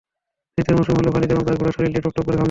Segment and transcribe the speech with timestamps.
[0.53, 2.39] শীতের মৌসুম হলেও খালিদ এবং তার ঘোড়ার শরীর দিয়ে টপটপ করে ঘাম পড়ছিল।